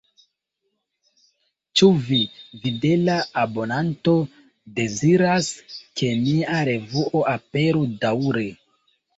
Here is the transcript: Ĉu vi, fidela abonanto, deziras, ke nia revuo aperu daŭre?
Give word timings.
Ĉu 1.81 1.89
vi, 2.07 2.17
fidela 2.63 3.17
abonanto, 3.41 4.15
deziras, 4.81 5.53
ke 6.03 6.11
nia 6.25 6.65
revuo 6.73 7.23
aperu 7.37 7.87
daŭre? 8.05 8.49